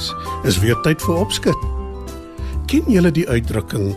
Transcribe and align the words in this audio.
Maats. 0.00 0.14
Is 0.42 0.58
weer 0.58 0.80
tyd 0.80 1.02
vir 1.02 1.14
opskud. 1.20 1.64
Ken 2.66 2.86
julle 2.88 3.10
die 3.12 3.28
uitdrukking 3.28 3.92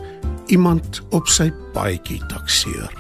iemand 0.52 1.00
op 1.16 1.30
sy 1.32 1.48
paadjie 1.74 2.20
takseer? 2.28 2.92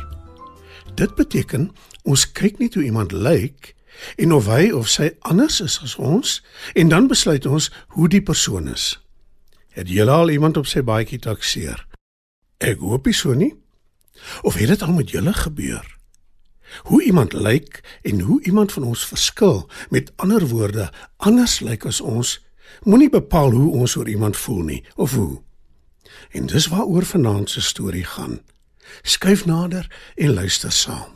Dit 0.95 1.15
beteken 1.17 1.71
ons 2.07 2.23
kyk 2.31 2.61
net 2.61 2.77
hoe 2.77 2.85
iemand 2.85 3.11
lyk 3.11 3.73
en 4.15 4.31
of 4.31 4.47
hy 4.47 4.69
of 4.71 4.87
sy 4.87 5.09
anders 5.27 5.59
is 5.61 5.81
as 5.83 5.97
ons 5.99 6.37
en 6.79 6.93
dan 6.93 7.09
besluit 7.11 7.45
ons 7.45 7.67
hoe 7.97 8.07
die 8.07 8.23
persoon 8.23 8.71
is. 8.71 9.01
Het 9.75 9.89
julle 9.89 10.11
al 10.11 10.31
iemand 10.31 10.57
op 10.57 10.69
sy 10.69 10.85
paadjie 10.85 11.19
takseer? 11.19 11.83
Ek 12.63 12.79
hoop 12.79 13.09
nie 13.09 13.17
so 13.17 13.35
nie. 13.35 13.51
Of 14.47 14.55
het 14.61 14.71
dit 14.71 14.85
al 14.85 14.95
met 14.95 15.11
julle 15.11 15.33
gebeur? 15.35 15.83
Hoe 16.87 17.03
iemand 17.03 17.35
lyk 17.35 17.83
en 18.07 18.23
hoe 18.23 18.39
iemand 18.47 18.71
van 18.71 18.87
ons 18.87 19.03
verskil, 19.05 19.67
met 19.89 20.13
ander 20.15 20.47
woorde, 20.47 20.87
anders 21.17 21.59
lyk 21.59 21.85
as 21.85 21.99
ons, 22.01 22.37
moenie 22.83 23.09
bepaal 23.09 23.51
hoe 23.51 23.71
ons 23.73 23.95
oor 23.95 24.09
iemand 24.09 24.37
voel 24.37 24.63
nie, 24.63 24.83
of 24.95 25.13
hoe. 25.13 25.41
En 26.31 26.45
dis 26.45 26.67
waaroor 26.67 27.05
vanaand 27.05 27.49
se 27.49 27.61
storie 27.61 28.05
gaan. 28.05 28.39
Skyf 29.01 29.45
nader 29.45 29.87
en 30.15 30.33
luister 30.33 30.71
saam. 30.71 31.11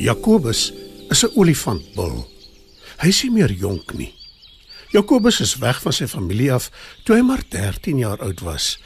Jakobus 0.00 0.72
is 1.08 1.24
'n 1.24 1.32
olifantbul. 1.34 2.26
Hy 2.98 3.08
is 3.08 3.22
nie 3.22 3.30
meer 3.30 3.52
jonk 3.52 3.92
nie. 3.94 4.14
Jakobus 4.90 5.40
is 5.40 5.56
weg 5.56 5.80
van 5.82 5.92
sy 5.92 6.06
familie 6.06 6.52
af 6.52 6.70
toe 7.04 7.16
hy 7.16 7.22
maar 7.22 7.42
13 7.48 7.98
jaar 7.98 8.18
oud 8.18 8.40
was 8.40 8.78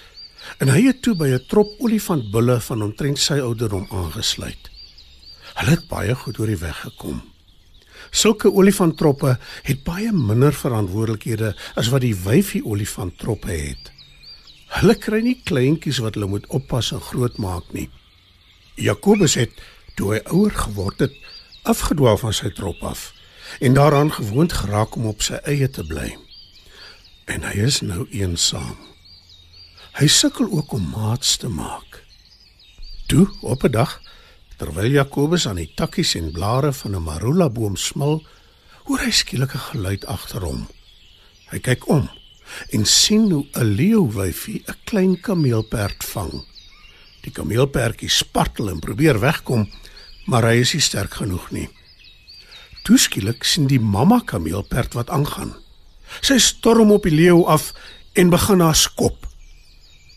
en 0.58 0.68
hy 0.68 0.82
het 0.86 1.02
toe 1.02 1.14
by 1.14 1.28
'n 1.28 1.46
trop 1.48 1.68
olifantbulle 1.78 2.60
van 2.60 2.82
omtrent 2.82 3.18
sy 3.18 3.38
ouderdom 3.40 3.86
aangesluit. 3.90 4.70
Hulle 5.54 5.70
het 5.70 5.88
baie 5.88 6.14
goed 6.14 6.38
oor 6.38 6.46
die 6.46 6.56
weg 6.56 6.80
gekom. 6.80 7.33
Sulke 8.10 8.52
olifanttroppe 8.52 9.38
het 9.62 9.84
baie 9.84 10.12
minder 10.12 10.52
verantwoordelikhede 10.52 11.54
as 11.74 11.88
wat 11.92 12.04
die 12.04 12.14
wyfie 12.14 12.64
olifanttroppe 12.64 13.52
het. 13.52 13.92
Hulle 14.74 14.96
kry 14.98 15.20
nie 15.22 15.38
kleintjies 15.46 16.00
wat 16.02 16.16
hulle 16.18 16.30
moet 16.30 16.46
oppas 16.48 16.92
en 16.92 17.00
grootmaak 17.00 17.72
nie. 17.72 17.88
Jakobus 18.74 19.36
het 19.38 19.52
toe 19.94 20.14
hy 20.14 20.22
ouer 20.34 20.50
geword 20.50 21.04
het, 21.06 21.14
afgedwaal 21.62 22.18
van 22.18 22.34
sy 22.34 22.50
trop 22.52 22.82
af 22.82 23.12
en 23.60 23.76
daaraan 23.76 24.10
gewoond 24.12 24.52
geraak 24.52 24.96
om 24.96 25.06
op 25.06 25.22
sy 25.22 25.38
eie 25.46 25.68
te 25.70 25.84
bly. 25.86 26.16
En 27.30 27.44
hy 27.46 27.54
is 27.68 27.80
nou 27.80 28.06
eensaam. 28.10 28.76
Hy 29.94 30.08
sukkel 30.10 30.50
ook 30.50 30.72
om 30.74 30.88
maats 30.90 31.36
te 31.38 31.48
maak. 31.48 32.02
Toe 33.06 33.28
op 33.40 33.64
'n 33.64 33.70
dag, 33.70 34.00
terwyl 34.56 34.90
Jakobus 34.90 35.46
aan 35.46 35.60
die 35.60 35.70
takkies 35.76 36.14
en 36.14 36.32
blare 36.32 36.72
van 36.72 36.94
'n 36.96 37.02
marula 37.02 37.48
boom 37.48 37.76
smil, 37.76 38.22
hoor 38.84 39.00
hy 39.00 39.10
skielik 39.10 39.54
'n 39.54 39.66
geluid 39.70 40.04
agter 40.06 40.40
hom. 40.40 40.68
Hy 41.50 41.58
kyk 41.58 41.88
om 41.88 42.08
en 42.70 42.84
sien 42.84 43.30
hoe 43.30 43.46
'n 43.52 43.74
leeuwyfie 43.78 44.62
'n 44.66 44.76
klein 44.84 45.20
kameelperd 45.20 46.04
vang. 46.04 46.44
Die 47.22 47.32
kameelperdjie 47.32 48.08
spartel 48.08 48.68
en 48.68 48.78
probeer 48.78 49.20
wegkom, 49.20 49.70
maar 50.26 50.42
hy 50.42 50.60
is 50.60 50.72
nie 50.72 50.82
sterk 50.82 51.14
genoeg 51.14 51.50
nie. 51.50 51.68
Toe 52.84 52.98
skielik 52.98 53.44
sien 53.44 53.66
die 53.66 53.80
mamma 53.80 54.20
kameelperd 54.24 54.92
wat 54.94 55.10
aangaan. 55.10 55.54
Sy 56.20 56.38
storm 56.38 56.90
op 56.92 57.02
die 57.02 57.14
leeu 57.14 57.44
af 57.46 57.72
en 58.12 58.30
begin 58.30 58.60
haar 58.60 58.76
skop. 58.76 59.26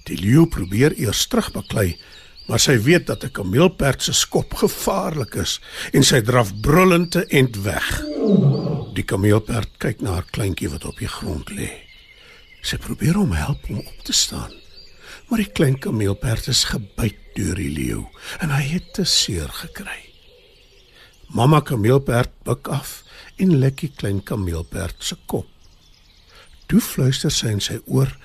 Die 0.04 0.18
leeu 0.20 0.46
probeer 0.46 0.94
eers 1.00 1.28
terugbeklei, 1.28 1.98
maar 2.48 2.60
sy 2.60 2.78
weet 2.82 3.08
dat 3.08 3.24
'n 3.24 3.32
kameelperd 3.32 4.04
se 4.04 4.14
skop 4.14 4.54
gevaarlik 4.54 5.36
is 5.36 5.60
en 5.92 6.04
sy 6.04 6.22
draf 6.22 6.60
brullend 6.62 7.12
te 7.12 7.26
end 7.26 7.56
weg. 7.62 8.04
Die 8.94 9.04
kameelperd 9.04 9.70
kyk 9.78 10.02
na 10.02 10.12
haar 10.12 10.30
kleintjie 10.32 10.70
wat 10.70 10.86
op 10.86 10.98
die 10.98 11.08
grond 11.08 11.50
lê. 11.50 11.72
Sy 12.62 12.78
probeer 12.78 13.14
hom 13.14 13.32
help 13.32 13.70
om 13.70 13.78
op 13.78 14.00
te 14.04 14.14
staan, 14.14 14.52
maar 15.28 15.38
die 15.38 15.52
klein 15.52 15.80
kameelperd 15.80 16.48
is 16.48 16.64
gebyt 16.64 17.18
deur 17.36 17.56
die 17.56 17.70
leeu 17.70 18.08
en 18.40 18.50
hy 18.50 18.62
het 18.62 18.94
te 18.94 19.04
seer 19.04 19.50
gekry. 19.50 20.02
Mamma 21.28 21.60
kameelperd 21.60 22.32
buig 22.44 22.68
af 22.70 23.04
en 23.38 23.60
lek 23.60 23.78
die 23.78 23.94
klein 23.96 24.24
kameelperd 24.24 24.96
se 25.04 25.16
kop. 25.26 25.48
Toe 26.68 26.82
fluister 26.82 27.32
sy 27.32 27.48
in 27.48 27.62
sy 27.62 27.80
oor 27.86 28.18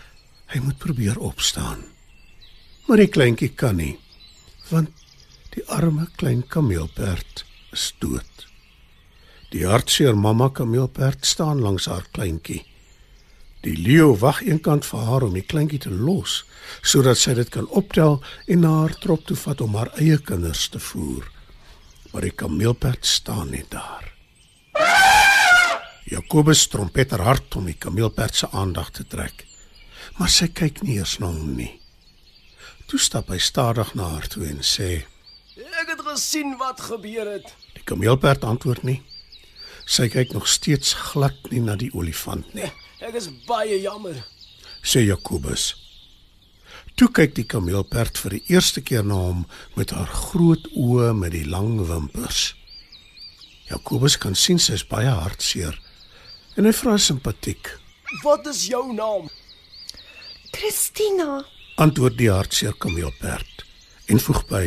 Hy 0.52 0.60
moet 0.60 0.76
probeer 0.76 1.16
opstaan. 1.16 1.80
Maar 2.84 3.00
die 3.00 3.12
kleintjie 3.12 3.54
kan 3.56 3.78
nie, 3.80 3.94
want 4.72 4.90
die 5.54 5.64
arme 5.68 6.08
klein 6.16 6.42
kameelperd 6.48 7.44
is 7.76 7.92
dood. 8.00 8.46
Die 9.52 9.66
hartseer 9.68 10.16
mamma 10.16 10.48
kameelperd 10.48 11.26
staan 11.28 11.60
langs 11.60 11.88
haar 11.92 12.06
kleintjie. 12.16 12.62
Die 13.62 13.76
leeu 13.76 14.16
wag 14.18 14.40
eenkant 14.42 14.88
vir 14.88 15.04
haar 15.06 15.26
om 15.28 15.36
die 15.36 15.44
kleintjie 15.46 15.82
te 15.84 15.92
los, 15.92 16.40
sodat 16.82 17.20
sy 17.20 17.36
dit 17.38 17.52
kan 17.52 17.68
optel 17.70 18.18
en 18.48 18.64
na 18.64 18.72
haar 18.80 18.96
trop 19.04 19.22
toe 19.28 19.36
vat 19.44 19.60
om 19.62 19.76
haar 19.78 19.92
eie 20.00 20.18
kinders 20.18 20.66
te 20.72 20.80
voer. 20.82 21.28
Maar 22.10 22.26
die 22.26 22.34
kameelperd 22.42 23.06
staan 23.06 23.52
net 23.52 23.70
daar. 23.76 24.08
Jakobus 26.10 26.66
trompeter 26.68 27.22
hard 27.22 27.54
om 27.56 27.70
die 27.70 27.78
kameelperd 27.78 28.34
se 28.34 28.50
aandag 28.50 28.90
te 28.96 29.06
trek 29.06 29.46
maar 30.18 30.30
sy 30.32 30.48
kyk 30.52 30.82
nie 30.84 30.98
eers 31.00 31.18
na 31.22 31.30
hom 31.30 31.54
nie. 31.56 31.72
Toe 32.86 32.98
stap 33.00 33.28
hy 33.32 33.38
stadig 33.38 33.94
na 33.94 34.08
haar 34.14 34.28
toe 34.28 34.44
en 34.46 34.60
sê: 34.60 35.04
"Ek 35.56 35.88
het 35.88 36.00
gesien 36.06 36.56
wat 36.58 36.80
gebeur 36.80 37.26
het." 37.26 37.54
Die 37.74 37.84
kameelperd 37.84 38.44
antwoord 38.44 38.82
nie. 38.82 39.02
Sy 39.86 40.08
kyk 40.08 40.32
nog 40.32 40.48
steeds 40.48 40.92
glad 40.92 41.50
nie 41.50 41.60
na 41.60 41.76
die 41.76 41.92
olifant 41.94 42.54
nie. 42.54 42.70
"Ek 43.06 43.14
is 43.14 43.30
baie 43.46 43.80
jammer," 43.80 44.24
sê 44.82 45.06
Jakobus. 45.06 45.74
Toe 46.96 47.08
kyk 47.08 47.34
die 47.34 47.48
kameelperd 47.48 48.18
vir 48.20 48.36
die 48.36 48.42
eerste 48.52 48.82
keer 48.84 49.04
na 49.04 49.14
hom 49.14 49.46
met 49.76 49.90
haar 49.96 50.10
groot 50.12 50.68
oë 50.76 51.12
met 51.16 51.32
die 51.32 51.46
lang 51.48 51.80
wimpers. 51.88 52.54
Jakobus 53.70 54.18
kan 54.20 54.34
sien 54.36 54.60
sy 54.60 54.76
is 54.76 54.84
baie 54.84 55.08
hartseer 55.08 55.78
en 56.56 56.68
hy 56.68 56.72
vra 56.76 56.98
simpatiek: 56.98 57.78
"Wat 58.22 58.46
is 58.46 58.66
jou 58.68 58.92
naam?" 58.92 59.30
Christina, 60.52 61.40
Antwoord 61.80 62.18
die 62.20 62.28
hartseer 62.28 62.74
kameelperd 62.76 63.62
en 64.12 64.18
voeg 64.20 64.42
by: 64.50 64.66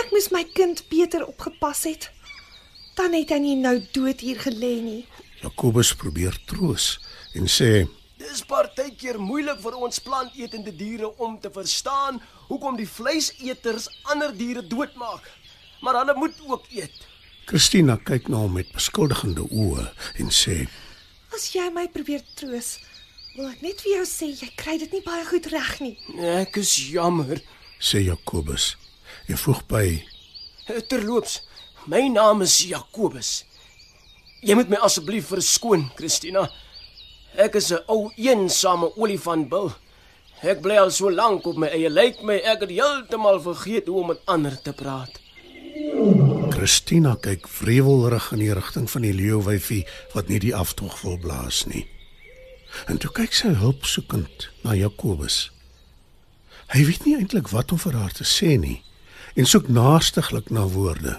ek 0.00 0.14
moes 0.14 0.30
my 0.32 0.40
kind 0.56 0.80
beter 0.88 1.26
opgepas 1.26 1.82
het. 1.84 2.08
Dan 2.96 3.12
het 3.12 3.34
hy 3.34 3.38
nie 3.42 3.56
nou 3.60 3.74
dood 3.92 4.24
hier 4.24 4.40
gelê 4.40 4.78
nie. 4.80 5.02
Jakobus 5.42 5.92
probeer 6.00 6.38
troos 6.48 6.94
en 7.36 7.44
sê: 7.52 7.84
Dis 8.16 8.40
partykeer 8.48 9.20
moeilik 9.20 9.60
vir 9.60 9.76
ons 9.76 10.00
plantetende 10.00 10.72
diere 10.72 11.12
om 11.20 11.36
te 11.38 11.52
verstaan 11.52 12.22
hoekom 12.48 12.80
die 12.80 12.88
vleiseters 12.88 13.90
ander 14.08 14.32
diere 14.32 14.64
doodmaak. 14.64 15.28
Maar 15.84 16.00
hulle 16.00 16.16
moet 16.16 16.40
ook 16.48 16.64
eet. 16.72 16.96
Christina 17.44 17.98
kyk 18.00 18.32
na 18.32 18.40
hom 18.40 18.56
met 18.56 18.72
beskuldigende 18.72 19.44
oë 19.52 19.84
en 20.24 20.32
sê: 20.32 20.62
As 21.36 21.52
jy 21.52 21.68
my 21.76 21.90
probeer 21.92 22.24
troos, 22.40 22.78
wil 23.38 23.52
ek 23.52 23.60
net 23.62 23.82
vir 23.84 24.00
jou 24.00 24.06
sê 24.08 24.28
jy 24.34 24.48
kry 24.58 24.76
dit 24.82 24.94
nie 24.96 25.04
baie 25.04 25.22
goed 25.28 25.46
reg 25.52 25.74
nie. 25.78 25.94
Ek 26.40 26.56
is 26.58 26.72
jammer. 26.90 27.38
sê 27.78 28.00
Jakobus. 28.02 28.74
En 29.30 29.38
voeg 29.38 29.60
by: 29.70 29.84
Terloops, 30.90 31.42
my 31.86 32.08
naam 32.10 32.42
is 32.42 32.56
Jakobus. 32.66 33.44
Jy 34.42 34.54
moet 34.58 34.70
my 34.70 34.80
asseblief 34.82 35.30
verskoon, 35.30 35.86
Christina. 35.94 36.48
Ek 37.36 37.54
is 37.54 37.70
'n 37.70 37.84
ou 37.86 38.10
eensame 38.16 38.90
olifantbil. 38.96 39.70
Ek 40.42 40.60
bly 40.60 40.76
al 40.78 40.90
so 40.90 41.10
lank 41.10 41.46
op 41.46 41.56
my 41.56 41.68
eie 41.68 41.90
lyk 41.90 42.22
my 42.22 42.38
ek 42.42 42.60
het 42.60 42.70
heeltemal 42.70 43.40
vergeet 43.40 43.86
hoe 43.86 44.00
om 44.00 44.06
met 44.08 44.20
ander 44.26 44.62
te 44.62 44.72
praat. 44.72 45.20
Christina 46.50 47.16
kyk 47.16 47.46
wrevelrig 47.46 48.32
in 48.32 48.38
die 48.38 48.54
rigting 48.54 48.90
van 48.90 49.02
die 49.02 49.14
leeuwyfie 49.14 49.86
wat 50.14 50.28
nie 50.28 50.38
die 50.38 50.54
aftog 50.54 51.02
wil 51.02 51.18
blaas 51.18 51.66
nie. 51.66 51.86
En 52.86 52.98
toe 52.98 53.10
kyk 53.12 53.34
sy 53.34 53.54
hulpsoekend 53.58 54.50
na 54.64 54.74
Jakobus. 54.76 55.48
Hy 56.74 56.84
weet 56.84 57.06
nie 57.06 57.16
eintlik 57.16 57.48
wat 57.54 57.72
om 57.72 57.80
vir 57.80 57.96
haar 57.96 58.12
te 58.12 58.26
sê 58.28 58.58
nie 58.60 58.82
en 59.38 59.46
soek 59.46 59.68
naastiglik 59.72 60.50
na 60.50 60.66
woorde. 60.68 61.18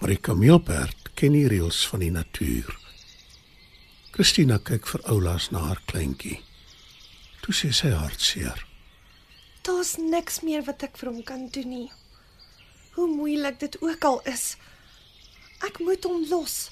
Maar 0.00 0.14
die 0.14 0.22
kameelperd 0.28 1.10
ken 1.14 1.36
die 1.36 1.46
reëls 1.50 1.82
van 1.90 2.02
die 2.02 2.12
natuur. 2.14 2.70
Christina 4.10 4.58
kyk 4.58 4.88
vir 4.90 5.04
Oulaas 5.12 5.50
na 5.54 5.62
haar 5.68 5.82
kleintjie. 5.90 6.40
Toe 7.44 7.54
sê 7.54 7.70
sy 7.76 7.92
hartseer. 7.94 8.64
Daar's 9.66 9.94
niks 10.00 10.40
meer 10.46 10.64
wat 10.66 10.82
ek 10.86 10.96
vir 11.00 11.12
hom 11.12 11.22
kan 11.26 11.46
doen 11.52 11.70
nie. 11.70 11.88
Hoe 12.96 13.06
moeilik 13.08 13.60
dit 13.60 13.76
ook 13.84 14.04
al 14.04 14.20
is. 14.32 14.56
Ek 15.66 15.78
moet 15.84 16.04
hom 16.08 16.24
los. 16.30 16.70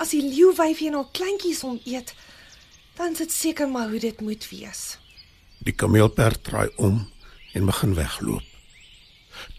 As 0.00 0.14
die 0.14 0.22
leeuwyfie 0.22 0.88
en 0.92 1.00
haar 1.00 1.10
kleintjies 1.14 1.64
hom 1.66 1.80
eet, 1.84 2.14
dan 2.96 3.12
is 3.12 3.18
dit 3.18 3.32
seker 3.32 3.68
maar 3.68 3.88
hoe 3.88 3.98
dit 3.98 4.20
moet 4.20 4.48
wees. 4.50 4.98
Die 5.58 5.74
kameelperd 5.74 6.44
draai 6.44 6.70
om 6.76 7.08
en 7.52 7.66
begin 7.66 7.94
wegloop. 7.94 8.42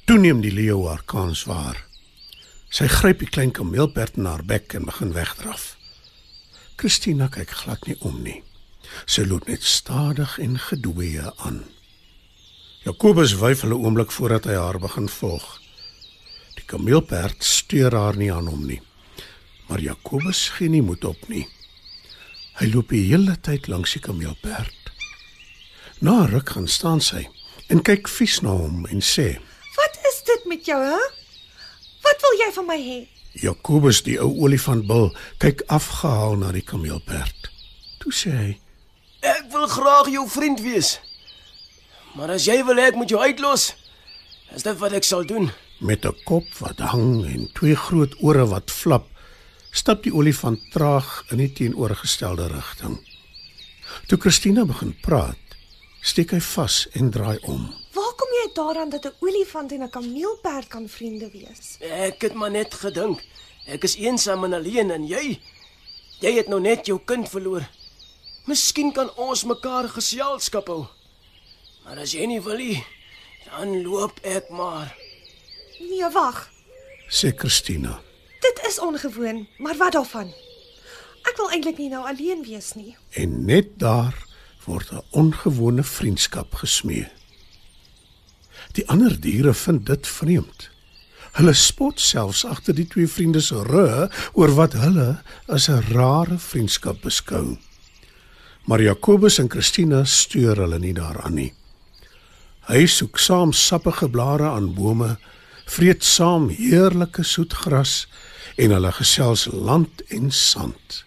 Toe 0.06 0.18
neem 0.20 0.42
die 0.42 0.52
leeu 0.52 0.88
haar 0.88 1.04
kans 1.06 1.46
waar. 1.50 1.78
Sy 2.74 2.88
gryp 2.92 3.22
die 3.22 3.30
klein 3.30 3.54
kameelperd 3.56 4.18
in 4.18 4.28
haar 4.28 4.44
bek 4.46 4.74
en 4.74 4.86
begin 4.90 5.14
wegdraf. 5.16 5.76
Christina 6.76 7.30
kyk 7.32 7.54
glad 7.64 7.86
nie 7.88 7.96
om 8.02 8.20
nie. 8.26 8.42
Sy 9.06 9.24
loop 9.26 9.48
net 9.48 9.64
stadig 9.64 10.36
en 10.42 10.58
gedwee 10.60 11.22
aan. 11.46 11.64
Jakobus 12.84 13.38
wyf 13.40 13.64
hulle 13.64 13.78
oomblik 13.80 14.12
voordat 14.12 14.50
hy 14.50 14.58
haar 14.60 14.80
begin 14.82 15.08
volg. 15.10 15.46
Die 16.58 16.66
kameelperd 16.68 17.46
steur 17.48 17.96
haar 17.96 18.18
nie 18.20 18.32
aan 18.34 18.50
hom 18.52 18.66
nie. 18.68 18.82
Maar 19.70 19.80
Jakobus 19.80 20.50
gee 20.58 20.70
nie 20.70 20.84
moed 20.84 21.06
op 21.08 21.30
nie. 21.32 21.46
Hy 22.60 22.70
loop 22.70 22.92
die 22.94 23.06
hele 23.10 23.34
tyd 23.42 23.68
langs 23.68 23.96
die 23.96 24.02
kameelperd. 24.02 24.92
Na 26.00 26.24
'n 26.24 26.30
ruk 26.30 26.50
gaan 26.50 26.68
staan 26.68 27.02
sy 27.02 27.28
en 27.70 27.82
kyk 27.82 28.08
vies 28.08 28.42
na 28.42 28.50
hom 28.50 28.86
en 28.86 29.02
sê: 29.02 29.40
Wat 29.78 29.94
is 30.10 30.24
dit 30.24 30.46
met 30.46 30.66
jou, 30.66 30.78
hè? 30.78 31.02
Wat 32.04 32.22
wil 32.22 32.36
jy 32.40 32.52
van 32.54 32.66
my 32.68 32.78
hê? 32.78 33.00
Jakobus 33.34 34.04
die 34.04 34.20
ou 34.22 34.30
olifantbil 34.46 35.10
kyk 35.38 35.64
afgehaal 35.68 36.36
na 36.38 36.52
die 36.52 36.62
kameelperd. 36.62 37.50
Toe 38.00 38.14
sê 38.14 38.32
hy: 38.32 38.52
Ek 39.22 39.50
wil 39.52 39.68
graag 39.68 40.12
jou 40.12 40.28
vriend 40.30 40.60
wees. 40.62 41.00
Maar 42.14 42.36
as 42.36 42.46
jy 42.46 42.60
wil 42.68 42.78
hê 42.78 42.92
ek 42.92 43.00
moet 43.00 43.10
jou 43.10 43.22
uitlos, 43.22 43.74
is 44.54 44.64
dit 44.64 44.78
wat 44.78 44.94
ek 44.94 45.08
sal 45.08 45.26
doen. 45.26 45.50
Met 45.80 46.06
'n 46.06 46.14
kop 46.26 46.46
wat 46.60 46.80
hang 46.80 47.26
en 47.26 47.50
twee 47.54 47.76
groot 47.76 48.14
ore 48.22 48.46
wat 48.46 48.72
flap, 48.72 49.08
stap 49.74 50.04
die 50.06 50.14
olifant 50.14 50.62
traag 50.72 51.24
in 51.34 51.42
die 51.42 51.50
teenoorgestelde 51.52 52.48
rigting. 52.52 53.00
Toe 54.08 54.20
Christina 54.22 54.66
begin 54.70 54.94
praat, 55.02 55.58
steek 56.06 56.34
hy 56.36 56.42
vas 56.54 56.84
en 57.00 57.10
draai 57.14 57.40
om. 57.50 57.66
Waar 57.94 58.14
kom 58.20 58.31
jy 58.38 58.48
daaraan 58.54 58.90
dat 58.90 59.06
'n 59.06 59.16
olifant 59.20 59.72
en 59.72 59.84
'n 59.84 59.90
kameelperd 59.90 60.68
kan 60.68 60.88
vriende 60.90 61.30
wees? 61.31 61.78
Ek 61.80 62.22
het 62.22 62.34
maar 62.34 62.52
net 62.52 62.74
gedink. 62.74 63.24
Ek 63.66 63.84
is 63.84 63.96
eensaam 63.96 64.44
en 64.44 64.54
alleen 64.54 64.92
en 64.92 65.08
jy 65.08 65.40
jy 66.20 66.31
het 66.36 66.48
nou 66.48 66.60
net 66.60 66.86
jou 66.86 67.00
kind 67.06 67.30
verloor. 67.30 67.68
Miskien 68.46 68.92
kan 68.92 69.10
ons 69.16 69.44
mekaar 69.44 69.90
geselskap 69.90 70.68
hou. 70.68 70.86
Maar 71.84 71.98
as 71.98 72.12
jy 72.12 72.25
nie 72.25 72.42
wil 72.42 72.58
nie, 72.58 72.86
dan 73.46 73.81
loop 73.84 74.20
ek 74.24 74.50
maar. 74.50 74.96
Nee, 75.80 76.10
wag. 76.12 76.50
Sê 77.10 77.31
Christina. 77.36 78.02
Dit 78.44 78.66
is 78.68 78.80
ongewoon, 78.80 79.48
maar 79.57 79.78
wat 79.78 79.92
daarvan? 79.92 80.34
Ek 81.24 81.38
wil 81.40 81.51
eintlik 81.56 81.78
nie 81.80 81.90
nou 81.90 82.04
alleen 82.04 82.42
wees 82.44 82.74
nie. 82.75 82.95
En 83.16 83.45
net 83.48 83.69
daar 83.80 84.16
word 84.66 84.92
'n 84.92 85.04
ongewone 85.10 85.84
vriendskap 85.84 86.54
gesmee. 86.54 87.07
Die 88.72 88.88
ander 88.90 89.19
diere 89.19 89.54
vind 89.54 89.86
dit 89.86 90.07
vreemd. 90.07 90.69
Hulle 91.31 91.54
spot 91.54 92.00
selfs 92.00 92.45
agter 92.45 92.75
die 92.75 92.88
twee 92.88 93.07
vriende 93.07 93.42
se 93.42 93.63
rug 93.63 94.30
oor 94.34 94.51
wat 94.60 94.74
hulle 94.74 95.22
as 95.48 95.69
'n 95.69 95.81
rare 95.94 96.38
vriendskap 96.38 97.01
beskou. 97.01 97.57
Maar 98.66 98.81
Jakobus 98.81 99.38
en 99.38 99.50
Christina 99.50 100.04
steur 100.04 100.56
hulle 100.56 100.80
nie 100.80 100.94
daaraan 100.94 101.34
nie. 101.34 101.54
Hy 102.68 102.86
soek 102.86 103.18
saam 103.19 103.51
sappige 103.54 104.10
blare 104.10 104.50
aan 104.50 104.74
bome, 104.74 105.18
vreet 105.66 106.04
saam 106.04 106.50
heerlike 106.50 107.24
soet 107.24 107.54
gras 107.54 108.07
en 108.56 108.72
hulle 108.72 108.92
gesels 108.92 109.48
land 109.52 110.02
en 110.08 110.32
sand. 110.32 111.04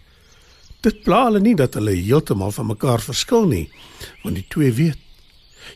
Dit 0.81 1.02
pla 1.02 1.25
hulle 1.25 1.40
nie 1.40 1.54
dat 1.58 1.75
hulle 1.75 1.94
heeltemal 1.96 2.52
van 2.54 2.66
mekaar 2.66 3.02
verskil 3.02 3.46
nie, 3.50 3.66
want 4.22 4.38
die 4.38 4.46
twee 4.48 4.72
weet 4.72 5.02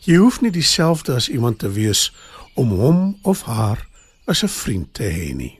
jy 0.07 0.15
hoef 0.21 0.39
nie 0.41 0.51
dieselfde 0.55 1.13
as 1.19 1.29
iemand 1.29 1.59
te 1.59 1.71
wees 1.75 2.09
om 2.55 2.71
hom 2.79 3.17
of 3.27 3.43
haar 3.43 3.87
as 4.25 4.43
'n 4.43 4.47
vriend 4.47 4.93
te 4.93 5.03
hê 5.03 5.35
nie. 5.35 5.59